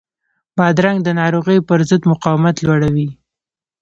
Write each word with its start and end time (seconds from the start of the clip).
بادرنګ 0.57 0.99
د 1.03 1.09
ناروغیو 1.19 1.65
پر 1.69 1.79
ضد 1.89 2.01
مقاومت 2.11 2.55
لوړوي. 2.65 3.09